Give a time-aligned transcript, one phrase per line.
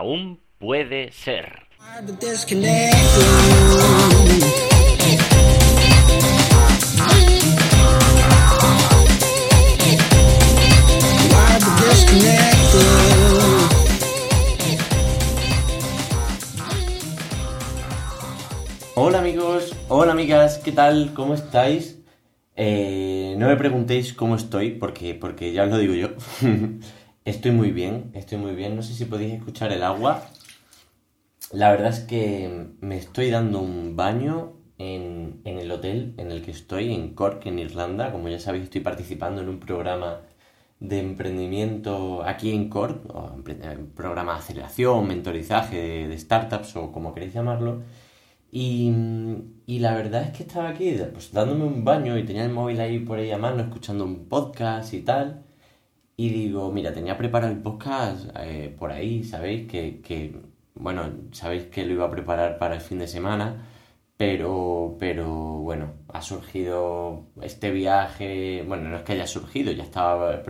[0.00, 1.68] aún puede ser.
[18.94, 21.12] Hola amigos, hola amigas, ¿qué tal?
[21.12, 21.98] ¿Cómo estáis?
[22.56, 26.08] Eh, no me preguntéis cómo estoy, porque, porque ya os lo digo yo.
[27.24, 28.76] estoy muy bien, estoy muy bien.
[28.76, 30.22] No sé si podéis escuchar el agua.
[31.52, 36.42] La verdad es que me estoy dando un baño en, en el hotel en el
[36.42, 38.12] que estoy, en Cork, en Irlanda.
[38.12, 40.20] Como ya sabéis, estoy participando en un programa
[40.80, 47.34] de emprendimiento aquí en Cork, un programa de aceleración, mentorizaje de startups o como queréis
[47.34, 47.82] llamarlo.
[48.50, 48.90] Y,
[49.66, 52.80] y, la verdad es que estaba aquí pues, dándome un baño y tenía el móvil
[52.80, 55.44] ahí por ahí a mano, escuchando un podcast y tal.
[56.20, 59.66] Y digo, mira, tenía preparado el podcast eh, por ahí, ¿sabéis?
[59.66, 60.34] Que, que,
[60.74, 63.66] bueno, sabéis que lo iba a preparar para el fin de semana,
[64.18, 65.26] pero, pero
[65.60, 70.42] bueno, ha surgido este viaje, bueno, no es que haya surgido, ya estaba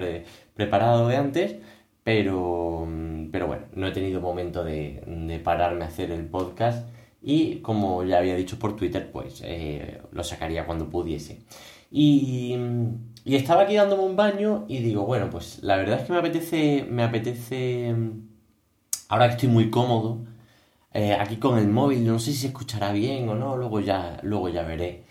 [0.54, 1.56] preparado de antes,
[2.02, 2.88] pero,
[3.30, 6.88] pero bueno, no he tenido momento de, de pararme a hacer el podcast
[7.22, 11.42] y como ya había dicho por Twitter, pues eh, lo sacaría cuando pudiese.
[11.90, 12.56] Y,
[13.24, 16.18] y, estaba aquí dándome un baño y digo, bueno, pues la verdad es que me
[16.18, 17.94] apetece, me apetece,
[19.08, 20.24] ahora que estoy muy cómodo,
[20.92, 24.18] eh, aquí con el móvil, no sé si se escuchará bien o no, luego ya,
[24.22, 25.04] luego ya veré.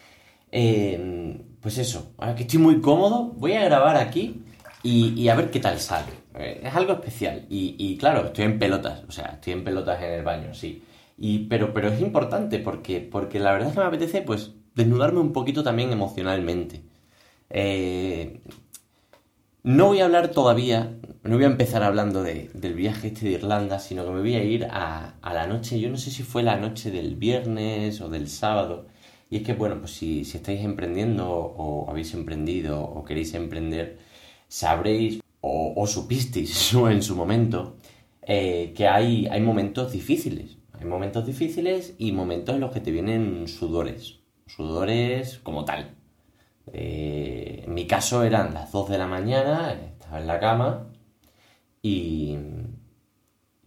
[0.52, 4.44] Eh, pues eso, ahora que estoy muy cómodo, voy a grabar aquí
[4.84, 6.12] y, y a ver qué tal sale.
[6.36, 7.46] es algo especial.
[7.50, 10.84] Y, y claro, estoy en pelotas, o sea, estoy en pelotas en el baño, sí.
[11.18, 15.20] Y, pero, pero es importante porque, porque la verdad es que me apetece pues desnudarme
[15.20, 16.82] un poquito también emocionalmente.
[17.50, 18.42] Eh,
[19.64, 23.34] no voy a hablar todavía, no voy a empezar hablando de, del viaje este de
[23.34, 26.44] Irlanda, sino que me voy a ir a, la noche, yo no sé si fue
[26.44, 28.88] la noche del viernes o del sábado.
[29.30, 34.00] Y es que, bueno, pues si, si estáis emprendiendo o habéis emprendido o queréis emprender,
[34.48, 37.78] sabréis o, o supisteis en su momento
[38.24, 42.92] eh, que hay, hay momentos difíciles hay momentos difíciles y momentos en los que te
[42.92, 44.20] vienen sudores.
[44.48, 45.99] Sudores como tal.
[46.74, 50.88] Eh, en mi caso eran las 2 de la mañana, estaba en la cama
[51.82, 52.38] y,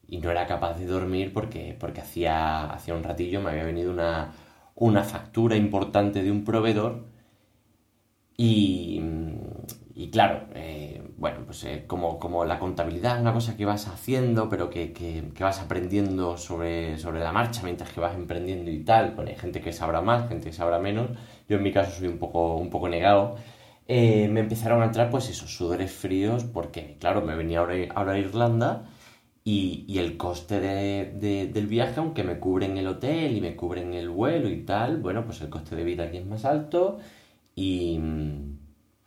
[0.09, 3.91] y no era capaz de dormir porque, porque hacía, hacía un ratillo me había venido
[3.91, 4.33] una,
[4.75, 7.05] una factura importante de un proveedor
[8.37, 9.01] y,
[9.95, 13.87] y claro, eh, bueno, pues eh, como, como, la contabilidad es una cosa que vas
[13.87, 18.81] haciendo, pero que, que, vas aprendiendo sobre, sobre la marcha mientras que vas emprendiendo y
[18.83, 19.13] tal.
[19.13, 21.11] Bueno, hay gente que sabrá más, gente que sabrá menos.
[21.49, 23.37] Yo en mi caso soy un poco, un poco negado.
[23.87, 28.13] Eh, me empezaron a entrar pues esos sudores fríos porque, claro, me venía ahora, ahora
[28.15, 28.85] a Irlanda
[29.45, 33.95] y, y el coste de, del viaje, aunque me cubren el hotel y me cubren
[33.95, 36.99] el vuelo y tal, bueno, pues el coste de vida aquí es más alto
[37.55, 38.01] y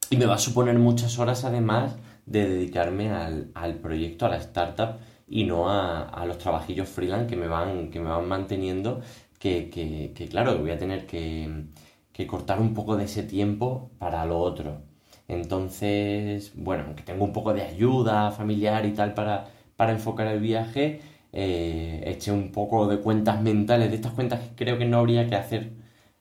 [0.09, 4.37] y me va a suponer muchas horas además de dedicarme al, al proyecto, a la
[4.37, 9.01] startup y no a, a, los trabajillos freelance que me van, que me van manteniendo,
[9.39, 11.65] que, que, que claro, voy a tener que,
[12.11, 14.81] que, cortar un poco de ese tiempo para lo otro.
[15.27, 20.39] Entonces, bueno, aunque tengo un poco de ayuda familiar y tal para, para enfocar el
[20.39, 21.01] viaje,
[21.33, 25.27] eh, eché un poco de cuentas mentales, de estas cuentas que creo que no habría
[25.27, 25.71] que hacer,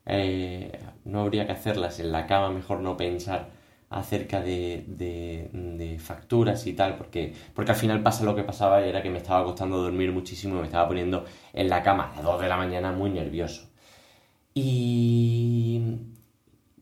[0.06, 0.72] eh,
[1.04, 3.50] no habría que hacerlas en la cama, mejor no pensar
[3.90, 9.02] acerca de, de, facturas y tal, porque, porque al final pasa lo que pasaba, era
[9.02, 12.42] que me estaba costando dormir muchísimo, me estaba poniendo en la cama a las 2
[12.42, 13.68] de la mañana muy nervioso.
[14.54, 15.82] Y,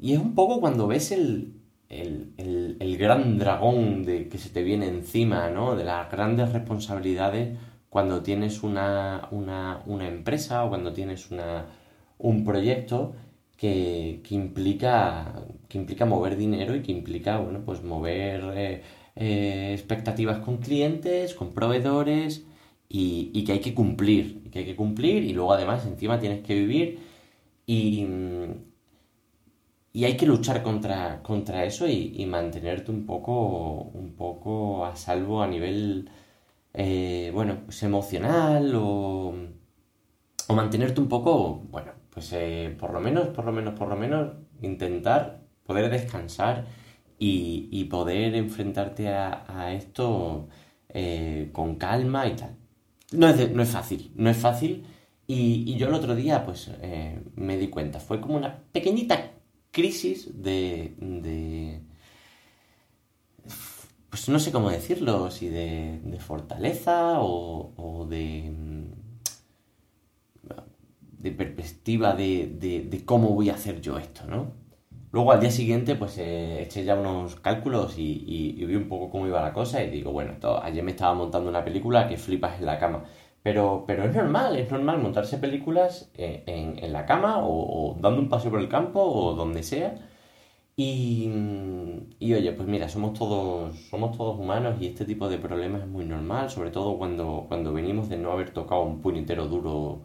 [0.01, 1.55] y es un poco cuando ves el,
[1.89, 5.77] el, el, el, gran dragón de, que se te viene encima, ¿no?
[5.77, 7.59] De las grandes responsabilidades
[7.89, 11.67] cuando tienes una, una, una empresa o cuando tienes una,
[12.19, 13.15] un proyecto
[13.57, 15.35] que, que, implica,
[15.69, 18.83] que implica mover dinero y que implica, bueno, pues mover eh,
[19.17, 22.45] eh, expectativas con clientes, con proveedores
[22.89, 26.43] y, y, que hay que cumplir, que hay que cumplir y luego además encima tienes
[26.45, 26.99] que vivir
[27.67, 28.07] y,
[29.93, 34.97] y hay que luchar contra, contra eso y, y, mantenerte un poco, un poco a
[34.97, 36.11] salvo a nivel,
[36.75, 39.35] eh, bueno, pues emocional o,
[40.49, 43.97] o mantenerte un poco, bueno, pues eh, por lo menos, por lo menos, por lo
[43.97, 46.67] menos intentar poder descansar
[47.19, 50.49] y, y poder enfrentarte a, esto
[50.89, 52.57] eh, con calma y tal.
[53.13, 54.85] No es, no es fácil, no es fácil.
[55.27, 59.33] Y, yo el otro día pues eh, me di cuenta, fue como una pequeñita
[59.71, 61.81] crisis de, de
[64.11, 68.53] pues no sé cómo decirlo, si de, de fortaleza o, o de
[71.31, 74.53] perspectiva de, cómo voy a hacer yo esto, ¿no?
[75.13, 79.27] Luego al día siguiente pues eh, eché ya unos cálculos y, vi un poco cómo
[79.27, 82.67] iba la cosa y digo, bueno, ayer me estaba montando una película que flipas en
[82.67, 83.05] la cama.
[83.43, 88.29] Pero, pero es normal, es normal montarse películas eh, en, la cama o, dando un
[88.29, 89.97] paseo por el campo o donde sea.
[90.77, 91.29] Y,
[92.19, 95.89] y, oye, pues mira, somos todos, somos todos humanos y este tipo de problemas es
[95.89, 100.03] muy normal, sobre todo cuando, cuando venimos de no haber tocado un puñetero duro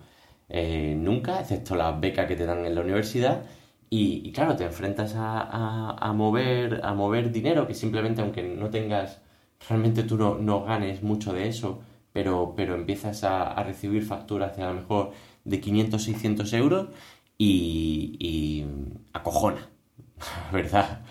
[0.49, 3.43] eh, nunca, excepto las becas que te dan en la universidad.
[3.89, 9.21] Y, claro, te enfrentas a, mover, a mover dinero que simplemente, aunque no tengas,
[9.67, 14.63] realmente tú no, no ganes mucho de eso, pero, pero empiezas a, recibir facturas de
[14.63, 15.11] a lo mejor
[15.45, 16.87] de 500, 600 euros
[17.37, 18.65] y, y
[19.13, 19.69] acojona,
[20.51, 21.01] ¿verdad?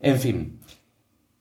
[0.00, 0.60] En fin.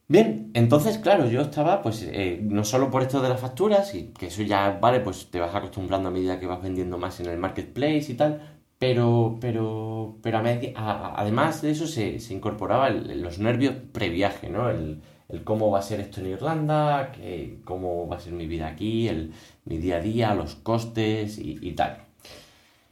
[0.07, 4.09] Bien, entonces, claro, yo estaba, pues, eh, no solo por esto de las facturas, y
[4.13, 7.25] que eso ya, vale, pues te vas acostumbrando a medida que vas vendiendo más en
[7.25, 13.39] el marketplace y tal, pero, pero, pero a además de eso se, se incorporaba los
[13.39, 14.69] nervios previaje, ¿no?
[14.69, 15.01] El,
[15.43, 19.07] cómo va a ser esto en Irlanda, que, cómo va a ser mi vida aquí,
[19.07, 19.33] el,
[19.65, 21.97] mi día a día, los costes y, tal.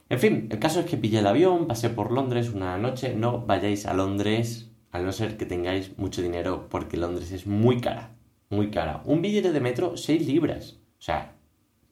[0.08, 3.14] En fin, el caso es que pillé el avión, pasé por Londres una noche.
[3.14, 7.80] No vayáis a Londres a no ser que tengáis mucho dinero porque Londres es muy
[7.80, 8.14] cara,
[8.48, 9.02] muy cara.
[9.04, 10.78] Un billete de metro, 6 libras.
[11.00, 11.34] O sea,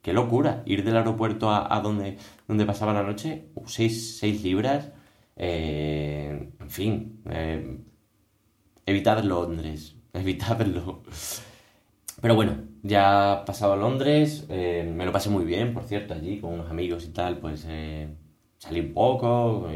[0.03, 0.63] qué locura.
[0.67, 2.17] Ir del aeropuerto a, donde,
[2.47, 4.93] donde pasaba la noche, 6, libras.
[5.35, 7.77] Eh, en fin, eh,
[8.87, 11.03] evitad Londres, evitadlo.
[12.21, 16.39] Pero bueno, ya pasado a Londres, eh, me lo pasé muy bien, por cierto, allí
[16.39, 17.67] con unos amigos y tal, pues
[18.59, 19.69] salí un poco,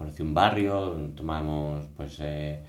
[0.00, 2.62] conocí un barrio, tomamos pues eh,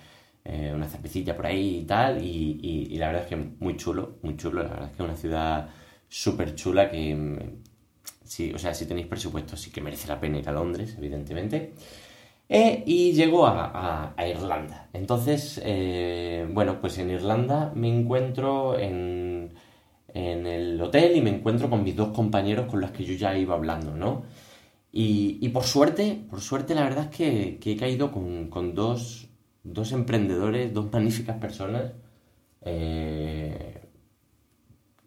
[0.76, 4.64] una cervecilla por ahí y tal, y, la verdad es que muy chulo, muy chulo,
[4.64, 5.70] la verdad es que es una ciudad
[6.10, 7.56] súper chula que,
[8.26, 11.72] sí, o sea, si tenéis presupuesto sí que merece la pena ir a Londres, evidentemente.
[12.50, 14.90] Eh, y llego a, Irlanda.
[14.92, 19.54] Entonces, eh, bueno, pues en Irlanda me encuentro en,
[20.14, 23.56] el hotel y me encuentro con mis dos compañeros con los que yo ya iba
[23.56, 24.24] hablando, ¿no?
[24.94, 29.30] Y, por suerte, por suerte la verdad es que, he caído con, dos,
[29.92, 31.94] emprendedores, dos magníficas personas,
[32.64, 33.82] eh,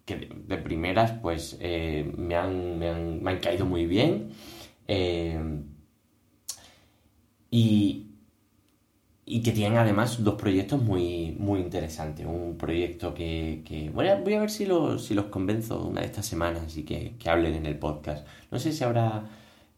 [0.05, 4.31] que de, primeras pues me han, me, han, me, han, caído muy bien
[7.49, 8.05] y,
[9.25, 12.25] y que tienen además dos proyectos muy, muy interesantes.
[12.25, 14.67] Un proyecto que, que voy, a, ver si,
[14.99, 18.27] si los convenzo una de estas semanas y que, que hablen en el podcast.
[18.51, 19.27] No sé si habrá,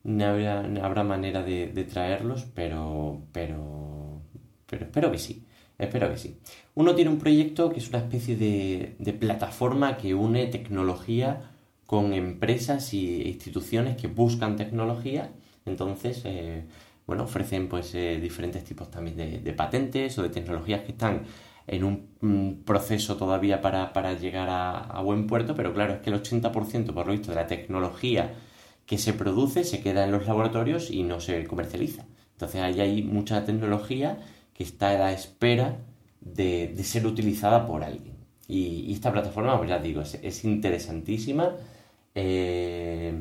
[0.07, 4.21] habrá, habrá manera de, traerlos, pero, pero,
[4.65, 5.43] pero espero que sí.
[5.77, 6.39] Espero que sí.
[6.73, 11.51] Uno tiene un proyecto que es una especie de, de plataforma que une tecnología
[11.87, 15.31] con empresas y instituciones que buscan tecnología.
[15.65, 16.65] Entonces, eh,
[17.07, 21.23] bueno, ofrecen pues eh, diferentes tipos también de, patentes o de tecnologías que están
[21.65, 26.93] en un, proceso todavía para, llegar a, buen puerto, pero claro, es que el 80%
[26.93, 28.33] por lo visto de la tecnología
[28.87, 32.05] que se produce se queda en los laboratorios y no se comercializa.
[32.31, 34.17] Entonces ahí hay mucha tecnología
[34.53, 35.77] que está a la espera
[36.21, 38.15] de, ser utilizada por alguien.
[38.47, 41.55] Y, esta plataforma, pues ya digo, es, interesantísima
[42.15, 43.13] eh,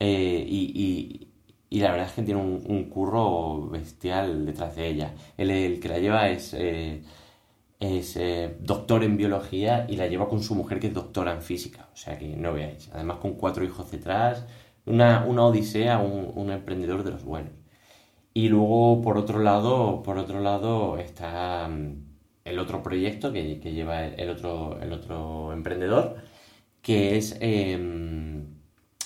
[0.00, 1.28] eh, y,
[1.70, 5.14] la verdad es que tiene un, curro bestial detrás de ella.
[5.38, 7.02] el que la lleva es, eh,
[7.80, 8.18] es
[8.60, 11.88] doctor en biología y la lleva con su mujer que es doctora en física.
[11.92, 12.90] O sea que no veáis.
[12.92, 14.44] Además con cuatro hijos detrás,
[14.86, 17.52] una, una odisea, un, emprendedor de los buenos.
[18.34, 21.96] Y luego por otro lado, por otro lado está mm,
[22.44, 26.16] el otro proyecto que, lleva el otro, el otro emprendedor,
[26.82, 28.46] que es em,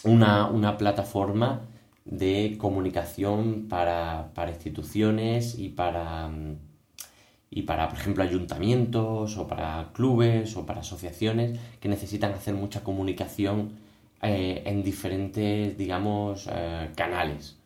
[0.05, 1.63] una, una plataforma
[2.07, 6.31] de comunicación para, instituciones y para,
[7.51, 12.85] y para, por ejemplo, ayuntamientos o para clubes o para asociaciones que necesitan hacer mucha
[12.85, 13.73] comunicación
[14.23, 17.59] eh, en diferentes, digamos, eh, canales.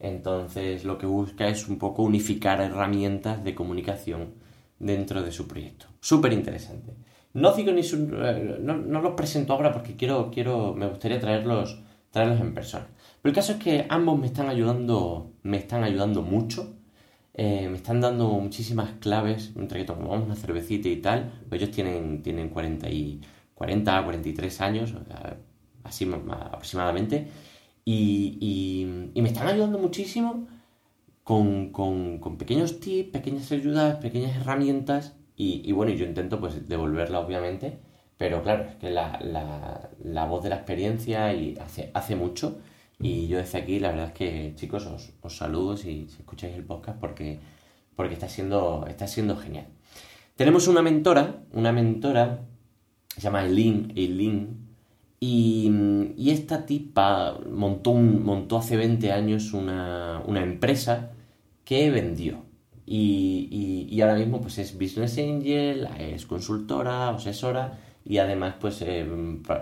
[0.00, 4.34] Entonces lo que busca es un poco unificar herramientas de comunicación
[4.78, 5.86] dentro de su proyecto.
[6.00, 6.94] Súper interesante.
[7.34, 11.82] No digo ni eh, no, no, los presento ahora porque quiero, quiero, me gustaría traerlos,
[12.10, 12.86] traerlos en persona.
[13.20, 16.74] Pero el caso es que ambos me están ayudando, me están ayudando mucho.
[17.36, 21.44] Me están dando muchísimas claves mientras que tomamos una cervecita y tal.
[21.52, 23.20] Ellos tienen, tienen 40, y,
[23.54, 24.94] 40 43 años,
[25.88, 27.28] así aproximadamente.
[27.84, 30.46] Y, me están ayudando muchísimo
[31.24, 35.16] con, pequeños tips, pequeñas ayudas, pequeñas herramientas.
[35.36, 37.78] Y, bueno, yo intento pues devolverla obviamente.
[38.18, 41.32] Pero claro, es que la, voz de la experiencia
[41.94, 42.58] hace, mucho
[42.98, 46.98] Y yo desde aquí, la verdad es que, chicos, os, saludo si, escucháis el podcast
[47.00, 47.38] porque,
[47.96, 49.66] porque está, siendo, está siendo genial.
[50.36, 52.40] Tenemos una mentora, una mentora,
[53.08, 54.67] se llama Eileen, Eileen
[55.20, 61.10] y, esta tipa montó, un, montó hace 20 años una, una empresa
[61.64, 62.44] que vendió.
[62.86, 69.06] Y, y, ahora mismo pues es Business Angel, es consultora, asesora y además pues eh,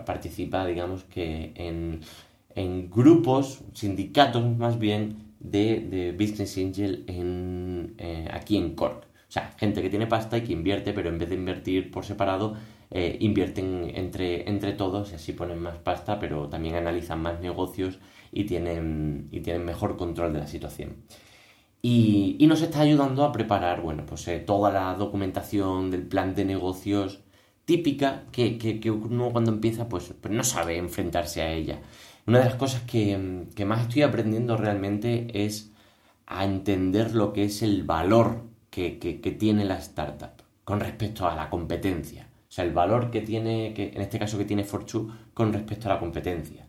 [0.05, 2.01] participa digamos que en,
[2.55, 9.07] en, grupos, sindicatos más bien de, de Business Angel en, eh, aquí en Cork.
[9.29, 12.05] O sea, gente que tiene pasta y que invierte, pero en vez de invertir por
[12.05, 12.55] separado,
[12.90, 17.99] eh, invierten entre, entre todos y así ponen más pasta, pero también analizan más negocios
[18.33, 20.97] y tienen, y tienen mejor control de la situación.
[21.83, 26.35] Y, y nos está ayudando a preparar, bueno, pues eh, toda la documentación del plan
[26.35, 27.21] de negocios
[27.64, 31.81] típica que, que, que, uno cuando empieza pues, pues no sabe enfrentarse a ella.
[32.26, 35.73] Una de las cosas que, que más estoy aprendiendo realmente es
[36.26, 41.28] a entender lo que es el valor que, que, que, tiene la startup con respecto
[41.28, 42.25] a la competencia.
[42.57, 45.95] Sea, el valor que tiene, que, en este caso que tiene Fortune con respecto a
[45.95, 46.67] la competencia.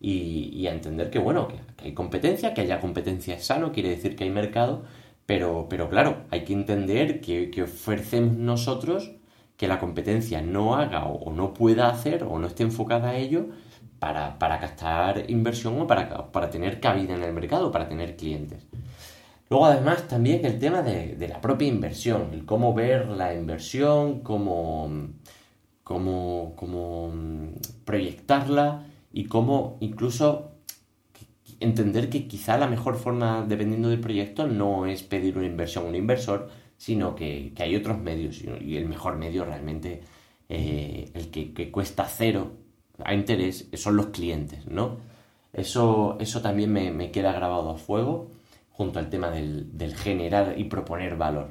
[0.00, 4.16] Y, a entender que, bueno, que, hay competencia, que haya competencia es sano, quiere decir
[4.16, 4.82] que hay mercado,
[5.26, 9.12] pero, pero claro, hay que entender que, que ofrecemos nosotros
[9.56, 13.46] que la competencia no haga o, no pueda hacer o no esté enfocada a ello
[14.00, 18.66] para, para captar inversión o para, para, tener cabida en el mercado, para tener clientes.
[19.50, 24.20] Luego además también el tema de, de la propia inversión, el cómo ver la inversión,
[24.20, 24.90] cómo,
[25.82, 27.12] cómo, cómo
[27.86, 30.52] proyectarla y cómo incluso
[31.60, 35.88] entender que quizá la mejor forma, dependiendo del proyecto, no es pedir una inversión a
[35.88, 40.02] un inversor, sino que, que hay otros medios y el mejor medio realmente,
[40.50, 42.52] eh, el que, que, cuesta cero
[43.02, 44.98] a interés, son los clientes, ¿no?
[45.52, 48.30] Eso, eso también me queda grabado a fuego
[48.78, 51.48] junto al tema del, del generar y proponer valor.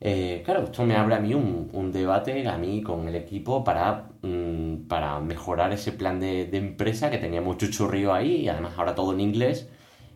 [0.00, 3.62] Eh, claro, esto me abre a mí un, un, debate, a mí con el equipo,
[3.62, 8.48] para, mmm, para mejorar ese plan de, de, empresa que tenía mucho churrío ahí y
[8.48, 9.68] además ahora todo en inglés.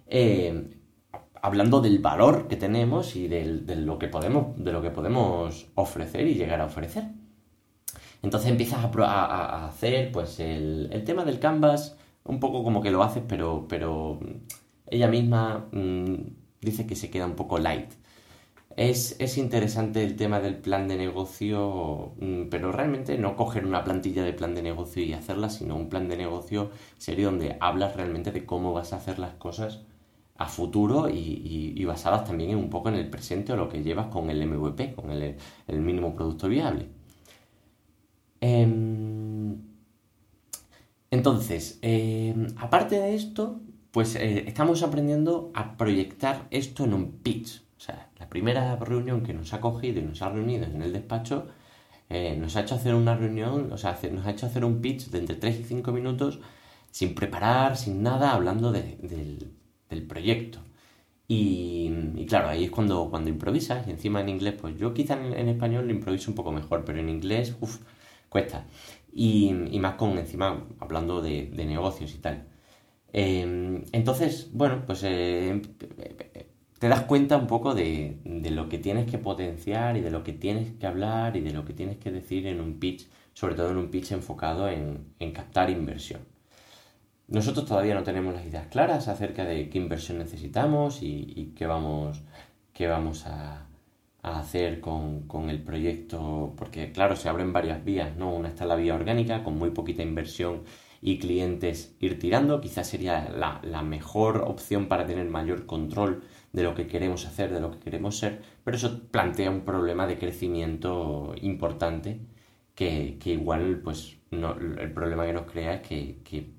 [0.09, 0.77] Eh,
[1.41, 5.69] hablando del valor que tenemos y de, de, lo que podemos, de lo que podemos
[5.77, 7.05] ofrecer y llegar a ofrecer.
[8.23, 12.83] Entonces empiezas a, a, a hacer pues el, el, tema del canvas, un poco como
[12.83, 14.19] que lo haces, pero, pero
[14.95, 16.15] ella misma mmm,
[16.61, 17.91] dice que se queda un poco light.
[18.77, 23.85] Es, es, interesante el tema del plan de negocio, mmm, pero realmente no coger una
[23.85, 27.97] plantilla de plan de negocio y hacerla, sino un plan de negocio serio donde hablas
[27.97, 29.83] realmente de cómo vas a hacer las cosas
[30.37, 34.09] a futuro y, basadas también en un poco en el presente o lo que llevas
[34.09, 35.37] con el MVP, con el,
[35.69, 36.89] el mínimo producto viable.
[38.41, 38.67] Eh,
[41.15, 43.61] entonces, eh, aparte de esto,
[43.95, 47.63] pues eh, estamos aprendiendo a proyectar esto en un pitch.
[47.79, 50.93] O sea, la primera reunión que nos ha cogido y nos ha reunido en el
[50.93, 51.47] despacho
[52.11, 55.11] eh, nos ha hecho hacer una reunión, o sea, nos ha hecho hacer un pitch
[55.11, 56.41] de entre 3 y 5 minutos
[56.91, 59.39] sin preparar, sin nada, hablando de, de,
[59.89, 60.59] del proyecto.
[61.29, 65.49] Y, claro, ahí es cuando, cuando improvisas y encima en inglés, pues yo quizá en,
[65.49, 67.79] español lo improviso un poco mejor, pero en inglés, uff,
[68.29, 68.67] cuesta.
[69.13, 72.54] Y, más con encima hablando de negocios y tal.
[73.17, 75.63] Eh, entonces, bueno, pues eh,
[76.81, 80.33] te das cuenta un poco de, lo que tienes que potenciar y de lo que
[80.33, 83.71] tienes que hablar y de lo que tienes que decir en un pitch, sobre todo
[83.71, 86.23] en un pitch enfocado en, captar inversión.
[87.29, 93.27] Nosotros todavía no tenemos las ideas claras acerca de qué inversión necesitamos y, qué vamos,
[93.27, 93.67] a
[94.23, 98.35] hacer con, con, el proyecto, porque claro, se abren varias vías, ¿no?
[98.35, 100.63] Una está la vía orgánica, con muy poquita inversión
[101.07, 106.63] y clientes ir tirando, quizás sería la, la mejor opción para tener mayor control de
[106.63, 110.19] lo que queremos hacer, de lo que queremos ser, pero eso plantea un problema de
[110.19, 112.21] crecimiento importante
[112.75, 116.55] que, que igual, pues, no, el problema que nos crea es que, que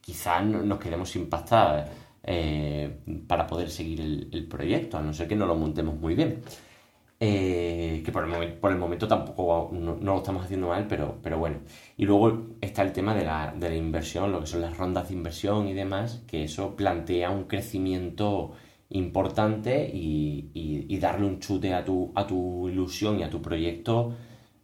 [0.00, 1.90] quizás nos quedemos sin pasta
[2.22, 6.40] eh, para poder seguir el, proyecto, a no ser que no lo montemos muy bien.
[7.18, 7.59] Eh,
[8.10, 11.58] por el, momento, tampoco no, lo estamos haciendo mal, pero, pero bueno.
[11.96, 15.08] Y luego está el tema de la, de la inversión, lo que son las rondas
[15.08, 18.52] de inversión y demás, que eso plantea un crecimiento
[18.90, 23.40] importante y, y, y darle un chute a tu, a tu ilusión y a tu
[23.40, 24.14] proyecto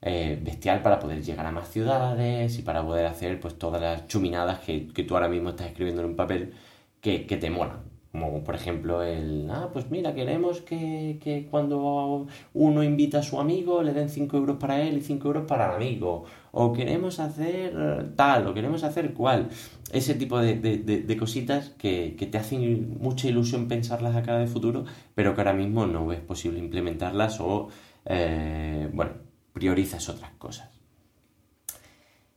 [0.03, 4.07] eh, bestial para poder llegar a más ciudades y para poder hacer pues todas las
[4.07, 6.55] chuminadas que, que tú ahora mismo estás escribiendo en un papel
[7.01, 7.96] que, que te molan.
[8.19, 13.39] Como por ejemplo el, ah, pues mira, queremos que, que cuando uno invita a su
[13.39, 16.25] amigo le den 5 euros para él y 5 euros para el amigo.
[16.53, 19.51] O queremos hacer tal, o queremos hacer cual.
[19.93, 24.39] Ese tipo de, de, de, cositas que, que, te hacen mucha ilusión pensarlas a cara
[24.39, 27.69] de futuro, pero que ahora mismo no es posible implementarlas o,
[28.07, 29.13] eh, bueno,
[29.53, 30.71] priorizas otras cosas.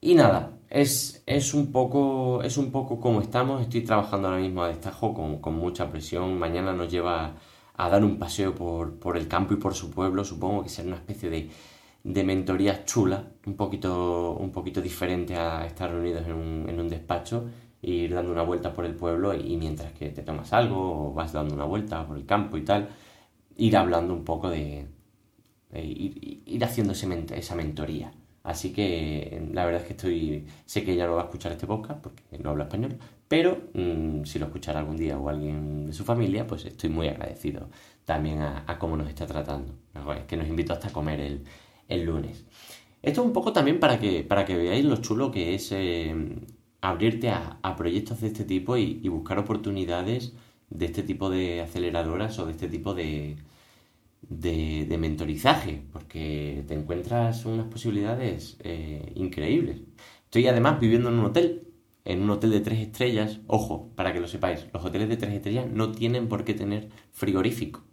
[0.01, 3.61] Y nada, es, es, un poco, es un poco como estamos.
[3.61, 6.37] Estoy trabajando ahora mismo a destajo con, con mucha presión.
[6.37, 7.35] Mañana nos lleva
[7.75, 10.23] a, dar un paseo por, por, el campo y por su pueblo.
[10.23, 11.49] Supongo que será una especie de,
[12.03, 16.87] de mentoría chula, un poquito, un poquito diferente a estar reunidos en un, en un
[16.89, 17.45] despacho
[17.81, 21.13] e ir dando una vuelta por el pueblo y, mientras que te tomas algo o
[21.13, 22.89] vas dando una vuelta por el campo y tal,
[23.57, 24.87] ir hablando un poco de,
[25.73, 28.11] ir, ir haciendo esa mentoría.
[28.49, 31.67] Así que la verdad es que estoy, sé que ella no va a escuchar este
[31.67, 35.93] podcast porque no habla español, pero mm, si lo escuchara algún día o alguien de
[35.93, 37.69] su familia, pues estoy muy agradecido
[38.05, 39.75] también a, cómo nos está tratando.
[40.17, 41.43] Es que nos invitó hasta a comer el,
[41.89, 42.43] el, lunes.
[43.03, 46.15] Esto es un poco también para que, para que veáis lo chulo que es eh,
[46.81, 50.33] abrirte a, proyectos de este tipo y buscar oportunidades
[50.71, 53.37] de este tipo de aceleradoras o de este tipo de,
[54.29, 59.81] de, mentorizaje, porque te encuentras unas posibilidades eh, increíbles.
[60.25, 61.67] Estoy además viviendo en un hotel,
[62.05, 63.39] en un hotel de tres estrellas.
[63.47, 66.89] Ojo, para que lo sepáis, los hoteles de tres estrellas no tienen por qué tener
[67.11, 67.83] frigorífico.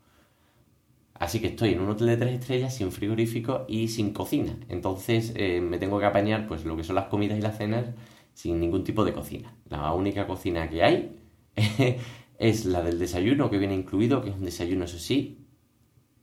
[1.15, 4.59] Así que estoy en un hotel de tres estrellas sin frigorífico y sin cocina.
[4.69, 7.87] Entonces eh, me tengo que apañar pues lo que son las comidas y las cenas
[8.35, 9.57] sin ningún tipo de cocina.
[9.71, 11.17] La única cocina que hay
[12.39, 15.46] es la del desayuno que viene incluido, que es un desayuno, eso sí,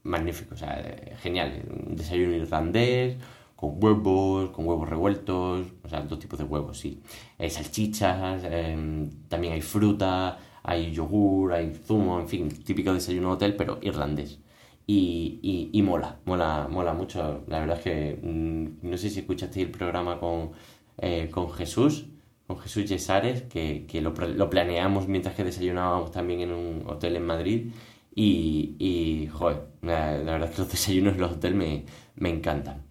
[0.03, 1.63] magnífico, o sea, eh, genial.
[1.87, 3.17] Un desayuno irlandés,
[3.55, 7.01] con huevos, con huevos revueltos, o sea, dos tipos de huevos, sí.
[7.49, 13.55] Salchichas, em, también hay fruta, hay yogur, hay zumo, en fin, típico desayuno de hotel,
[13.55, 14.39] pero irlandés.
[14.85, 17.43] Y, y, mola, mola, mola mucho.
[17.47, 20.51] La verdad es que mm, no sé si escuchaste el programa con,
[20.97, 22.07] eh, con Jesús,
[22.47, 27.15] con Jesús Yesares, que, que lo, lo, planeamos mientras que desayunábamos también en un hotel
[27.15, 27.71] en Madrid.
[28.15, 32.83] Y, y joder, la, verdad es que los desayunos en los hoteles me, me encantan.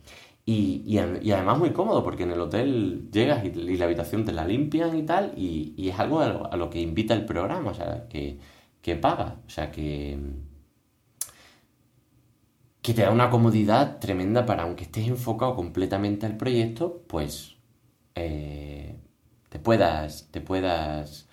[0.45, 0.99] Y, y,
[1.33, 5.05] además muy cómodo, porque en el hotel llegas y, la habitación te la limpian y
[5.05, 8.39] tal, y, es algo a lo, que invita el programa, o sea, que,
[8.83, 10.19] que paga, o sea, que,
[12.83, 17.57] que te da una comodidad tremenda para, aunque estés enfocado completamente al proyecto, pues
[18.17, 18.97] eh,
[19.49, 21.29] te puedas, te puedas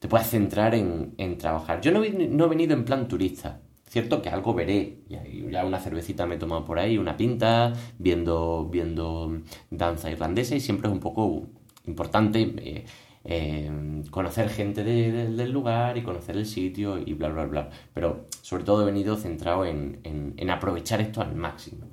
[0.00, 1.80] te puedas centrar en, trabajar.
[1.82, 3.60] Yo no, no, he venido en plan turista.
[3.86, 5.00] Cierto que algo veré.
[5.08, 10.60] Ya una cervecita me he tomado por ahí, una pinta, viendo, viendo danza irlandesa y
[10.60, 11.48] siempre es un poco
[11.86, 12.84] importante eh,
[13.24, 17.70] eh, conocer gente del lugar y conocer el sitio y bla, bla, bla.
[17.92, 21.88] Pero sobre todo he venido centrado en, en aprovechar esto al máximo.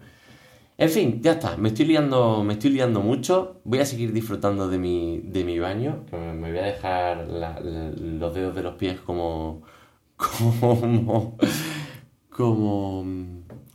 [0.79, 3.61] En fin, ya está, me estoy liando, me estoy liando mucho.
[3.63, 8.55] Voy a seguir disfrutando de mi, de mi baño, me, voy a dejar los dedos
[8.55, 9.63] de los pies como,
[10.15, 11.35] como,
[12.29, 13.05] como,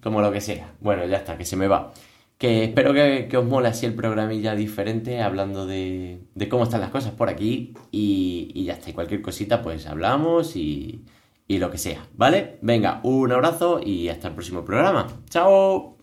[0.00, 0.74] como lo que sea.
[0.80, 1.92] Bueno, ya está, que se me va.
[2.38, 6.90] Que espero que, os mole así el programilla diferente, hablando de, de cómo están las
[6.90, 7.74] cosas por aquí.
[7.90, 11.04] Y, y ya está, y cualquier cosita, pues hablamos y,
[11.48, 12.58] y lo que sea, ¿vale?
[12.62, 15.08] Venga, un abrazo y hasta el próximo programa.
[15.28, 16.01] ¡Chao!